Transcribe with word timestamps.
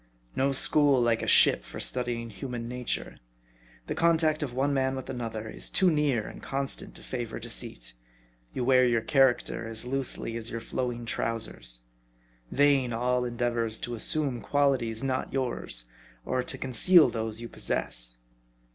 No 0.35 0.51
school 0.51 0.99
like 0.99 1.21
a 1.21 1.27
ship 1.27 1.63
for 1.63 1.79
studying 1.79 2.31
human 2.31 2.67
nature. 2.67 3.19
The 3.85 3.93
contact 3.93 4.41
of 4.41 4.51
one 4.51 4.73
man 4.73 4.95
with 4.95 5.11
another 5.11 5.47
is 5.47 5.69
too 5.69 5.91
near 5.91 6.27
and 6.27 6.41
constant 6.41 6.95
to 6.95 7.03
favor 7.03 7.37
deceit. 7.37 7.93
You 8.51 8.65
wear 8.65 8.83
your 8.83 9.01
character 9.01 9.67
as 9.67 9.85
M 9.85 9.91
A 9.91 9.91
R 9.91 9.91
D 9.91 9.91
I. 9.91 9.91
27 9.91 9.97
loosely 10.23 10.37
as 10.37 10.49
your 10.49 10.59
flowing 10.59 11.05
trowsers. 11.05 11.81
Vain 12.49 12.93
all 12.93 13.25
endeavors 13.25 13.77
to 13.81 13.93
assume 13.93 14.41
qualities 14.41 15.03
not 15.03 15.31
yours; 15.31 15.83
or 16.25 16.41
to 16.41 16.57
conceal 16.57 17.07
those 17.11 17.39
you 17.39 17.47
pos 17.47 17.63
sess. 17.65 18.17